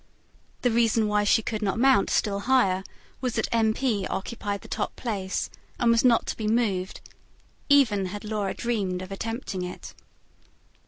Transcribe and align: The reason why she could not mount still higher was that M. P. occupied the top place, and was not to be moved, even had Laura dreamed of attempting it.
The 0.63 0.71
reason 0.71 1.07
why 1.07 1.23
she 1.25 1.43
could 1.43 1.61
not 1.61 1.77
mount 1.77 2.09
still 2.09 2.39
higher 2.39 2.83
was 3.21 3.35
that 3.35 3.47
M. 3.51 3.71
P. 3.71 4.07
occupied 4.07 4.61
the 4.61 4.67
top 4.67 4.95
place, 4.95 5.47
and 5.77 5.91
was 5.91 6.03
not 6.03 6.25
to 6.25 6.37
be 6.37 6.47
moved, 6.47 7.01
even 7.69 8.07
had 8.07 8.23
Laura 8.23 8.55
dreamed 8.55 9.03
of 9.03 9.11
attempting 9.11 9.61
it. 9.61 9.93